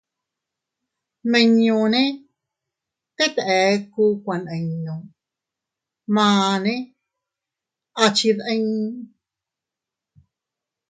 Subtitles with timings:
[1.23, 2.01] Nmiñunne
[3.17, 4.93] tet ekku kuaninnu,
[6.15, 6.73] manne
[8.03, 8.63] a chindii.